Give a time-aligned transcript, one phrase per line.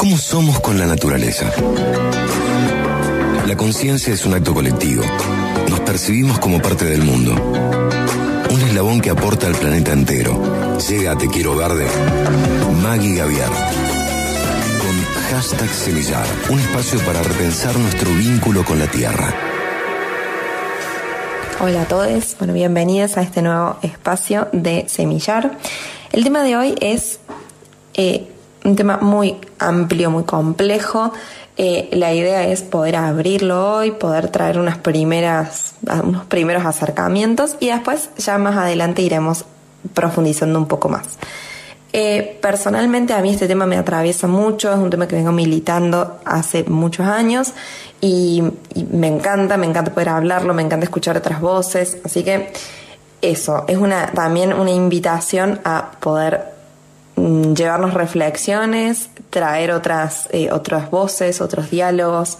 [0.00, 1.52] ¿Cómo somos con la naturaleza?
[3.46, 5.04] La conciencia es un acto colectivo.
[5.68, 7.34] Nos percibimos como parte del mundo.
[8.50, 10.40] Un eslabón que aporta al planeta entero.
[10.88, 11.86] Llega a Te Quiero Verde.
[12.80, 13.50] Maggie Gaviar.
[14.80, 16.26] Con hashtag Semillar.
[16.48, 19.34] Un espacio para repensar nuestro vínculo con la tierra.
[21.60, 25.58] Hola a todos, bueno, bienvenidos a este nuevo espacio de Semillar.
[26.10, 27.20] El tema de hoy es
[27.92, 28.28] eh,
[28.70, 31.12] un tema muy amplio, muy complejo.
[31.56, 35.74] Eh, la idea es poder abrirlo hoy, poder traer unas primeras,
[36.04, 39.44] unos primeros acercamientos y después ya más adelante iremos
[39.92, 41.18] profundizando un poco más.
[41.92, 46.20] Eh, personalmente a mí este tema me atraviesa mucho, es un tema que vengo militando
[46.24, 47.52] hace muchos años
[48.00, 48.44] y,
[48.92, 52.52] me encanta, me encanta poder hablarlo, me encanta escuchar otras voces, así que
[53.22, 56.59] eso, es una, también una invitación a poder
[57.54, 62.38] llevarnos reflexiones, traer otras, eh, otras voces, otros diálogos.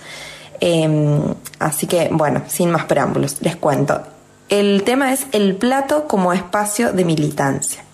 [0.61, 1.21] Em,
[1.59, 4.03] así que, bueno, sin más preámbulos, les cuento.
[4.49, 7.85] El tema es el plato como espacio de militancia.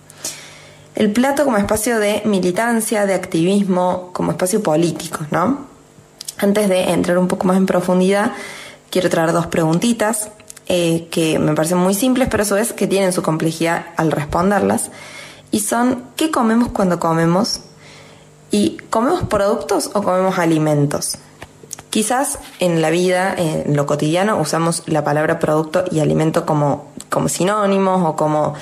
[0.94, 5.66] El plato como espacio de militancia, de activismo, como espacio político, ¿no?
[6.38, 8.32] Antes de entrar un poco más en profundidad,
[8.90, 10.30] quiero traer dos preguntitas
[10.68, 14.10] eh, que me parecen muy simples, pero a su vez que tienen su complejidad al
[14.10, 14.90] responderlas.
[15.50, 17.60] Y son, ¿qué comemos cuando comemos?
[18.50, 21.18] ¿Y comemos productos o comemos alimentos?
[21.90, 27.28] Quizás en la vida, en lo cotidiano, usamos la palabra producto y alimento como, como
[27.28, 28.54] sinónimos o como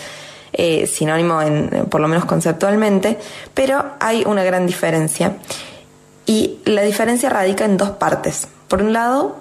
[0.52, 3.18] eh, sinónimo en, por lo menos conceptualmente,
[3.54, 5.38] pero hay una gran diferencia
[6.26, 8.46] y la diferencia radica en dos partes.
[8.68, 9.36] Por un lado,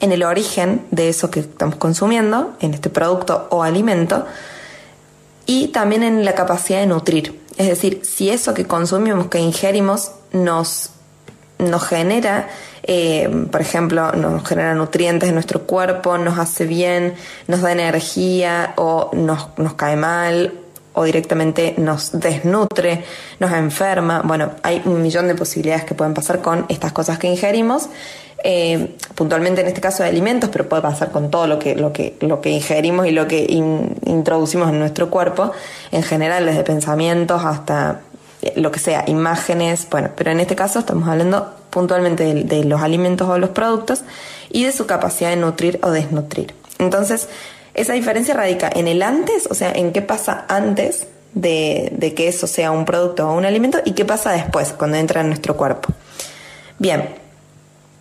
[0.00, 4.26] en el origen de eso que estamos consumiendo, en este producto o alimento,
[5.48, 7.40] y también en la capacidad de nutrir.
[7.56, 10.90] Es decir, si eso que consumimos, que ingerimos, nos,
[11.58, 12.50] nos genera,
[12.82, 17.14] eh, por ejemplo, nos genera nutrientes en nuestro cuerpo, nos hace bien,
[17.46, 20.52] nos da energía o nos, nos cae mal
[20.92, 23.04] o directamente nos desnutre,
[23.40, 24.20] nos enferma.
[24.24, 27.88] Bueno, hay un millón de posibilidades que pueden pasar con estas cosas que ingerimos.
[28.44, 31.92] Eh, puntualmente en este caso de alimentos, pero puede pasar con todo lo que, lo
[31.92, 33.46] que, lo que ingerimos y lo que
[34.04, 35.50] introducimos en nuestro cuerpo,
[35.90, 38.00] en general, desde pensamientos hasta
[38.42, 42.64] eh, lo que sea, imágenes, bueno, pero en este caso estamos hablando puntualmente de, de
[42.64, 44.02] los alimentos o los productos
[44.50, 46.54] y de su capacidad de nutrir o desnutrir.
[46.78, 47.28] Entonces,
[47.74, 52.46] esa diferencia radica en el antes, o sea, en qué pasa antes de, que eso
[52.46, 55.92] sea un producto o un alimento y qué pasa después, cuando entra en nuestro cuerpo.
[56.78, 57.08] Bien,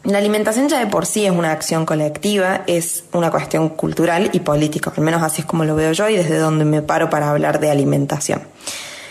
[0.08, 4.40] la alimentación ya de por sí es una acción colectiva, es una cuestión cultural y
[4.40, 7.30] política, al menos así es como lo veo yo y desde donde me paro para
[7.30, 8.42] hablar de alimentación.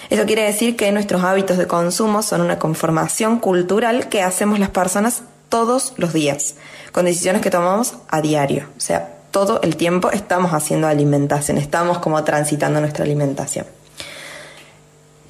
[0.09, 4.71] Eso quiere decir que nuestros hábitos de consumo son una conformación cultural que hacemos las
[4.71, 6.55] personas todos los días,
[6.93, 8.67] con decisiones que tomamos a diario.
[8.79, 13.67] O sea, todo el tiempo estamos haciendo alimentación, estamos como transitando nuestra alimentación.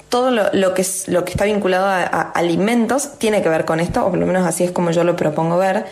[0.09, 4.05] Todo lo, que, es, lo que está vinculado a, alimentos tiene que ver con esto,
[4.05, 5.85] o por lo menos así es como yo lo propongo ver,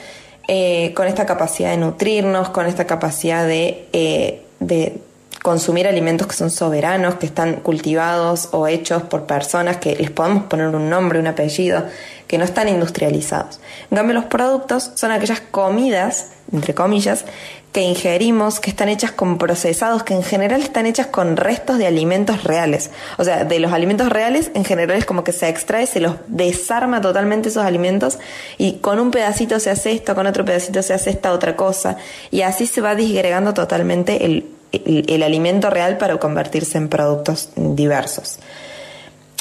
[0.48, 5.02] eh, con esta capacidad de nutrirnos, con esta capacidad de, eh, de
[5.46, 10.46] consumir alimentos que son soberanos, que están cultivados o hechos por personas que les podemos
[10.46, 11.84] poner un nombre, un apellido,
[12.28, 13.59] que no están industrializados.
[13.92, 17.26] En cambio, los productos son aquellas comidas, entre comillas,
[17.72, 21.88] que ingerimos, que están hechas con procesados, que en general están hechas con restos de
[21.88, 22.90] alimentos reales.
[23.18, 26.16] O sea, de los alimentos reales, en general es como que se extrae, se los
[26.28, 28.18] desarma totalmente esos alimentos
[28.58, 31.98] y con un pedacito se hace esto, con otro pedacito se hace esta otra cosa.
[32.32, 38.40] Y así se va disgregando totalmente el, el alimento real para convertirse en productos diversos.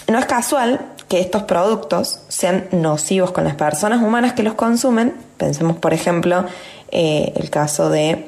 [0.09, 5.15] No es casual que estos productos sean nocivos con las personas humanas que los consumen.
[5.37, 6.47] Pensemos, por ejemplo,
[6.95, 8.25] eh, el caso de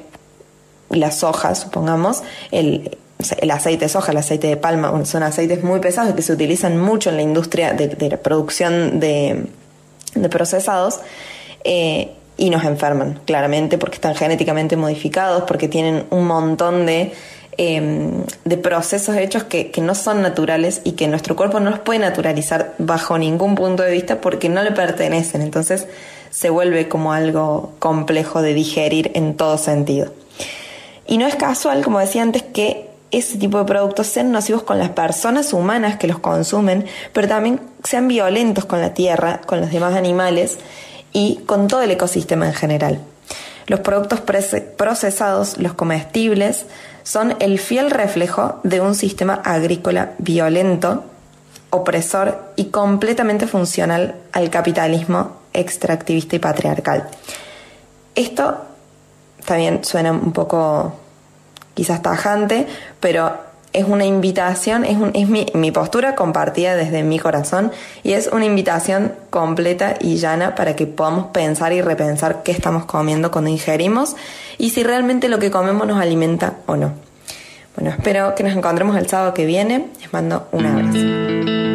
[0.89, 2.97] las hojas, supongamos, el,
[3.49, 7.09] aceite de soja, el aceite de palma, son aceites muy pesados que se utilizan mucho
[7.09, 9.47] en la industria de, la producción de,
[10.29, 10.99] procesados
[11.63, 17.13] eh, y nos enferman, claramente, porque están genéticamente modificados, porque tienen un montón de,
[17.57, 21.79] em, de procesos hechos que, que, no son naturales y que nuestro cuerpo no los
[21.79, 25.41] puede naturalizar bajo ningún punto de vista porque no le pertenecen.
[25.41, 25.87] Entonces,
[26.29, 30.11] se vuelve como algo complejo de digerir en todo sentido.
[31.07, 34.77] Y no es casual, como decía antes, que ese tipo de productos sean nocivos con
[34.77, 39.71] las personas humanas que los consumen, pero también sean violentos con la tierra, con los
[39.71, 40.57] demás animales
[41.13, 42.99] y con todo el ecosistema en general.
[43.67, 46.65] Los productos procesados, los comestibles,
[47.03, 51.03] son el fiel reflejo de un sistema agrícola violento
[51.69, 57.09] opresor y completamente funcional al capitalismo extractivista y patriarcal.
[58.15, 58.57] Esto
[59.45, 60.93] también suena un poco
[61.73, 62.67] quizás tajante,
[62.99, 63.46] pero
[63.77, 67.71] es una invitación, es, es mi, mi, postura compartida desde mi corazón
[68.03, 72.85] y es una invitación completa y llana para que podamos pensar y repensar qué estamos
[72.85, 74.15] comiendo cuando ingerimos
[74.57, 76.93] y si realmente lo que comemos nos alimenta o no.
[77.75, 79.87] Bueno, espero que nos encontremos el sábado que viene.
[80.01, 81.66] Les mando un abrazo.